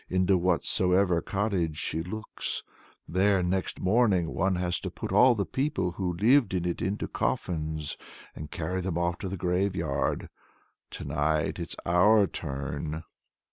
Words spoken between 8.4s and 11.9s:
carry them off to the graveyard. To night it's